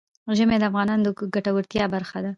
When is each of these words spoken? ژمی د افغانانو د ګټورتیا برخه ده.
ژمی 0.37 0.57
د 0.59 0.63
افغانانو 0.69 1.03
د 1.05 1.09
ګټورتیا 1.35 1.85
برخه 1.93 2.17
ده. 2.23 2.29